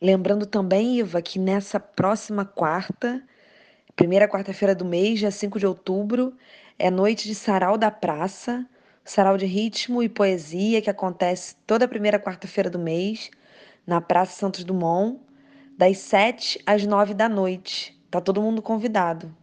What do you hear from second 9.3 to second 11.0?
de ritmo e poesia que